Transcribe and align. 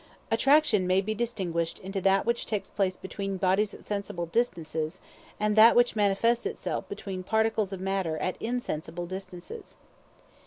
Attraction 0.31 0.87
may 0.87 0.99
be 0.99 1.13
distinguished 1.13 1.77
into 1.77 2.01
that 2.01 2.25
which 2.25 2.47
takes 2.47 2.71
place 2.71 2.97
between 2.97 3.37
bodies 3.37 3.71
at 3.75 3.85
sensible 3.85 4.25
distances, 4.25 4.99
and 5.39 5.55
that 5.55 5.75
which 5.75 5.95
manifests 5.95 6.47
itself 6.47 6.89
between 6.89 7.19
the 7.21 7.27
particles 7.27 7.71
of 7.71 7.79
matter 7.79 8.17
at 8.17 8.35
insensible 8.41 9.05
distances. 9.05 9.77